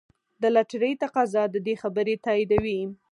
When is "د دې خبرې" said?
1.53-2.15